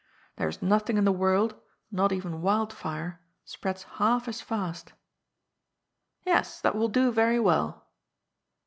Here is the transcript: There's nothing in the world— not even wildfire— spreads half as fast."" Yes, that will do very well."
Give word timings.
There's 0.37 0.63
nothing 0.63 0.97
in 0.97 1.05
the 1.05 1.11
world— 1.11 1.61
not 1.91 2.11
even 2.11 2.41
wildfire— 2.41 3.21
spreads 3.45 3.83
half 3.83 4.27
as 4.27 4.41
fast."" 4.41 4.93
Yes, 6.25 6.59
that 6.61 6.73
will 6.73 6.89
do 6.89 7.11
very 7.11 7.39
well." 7.39 7.85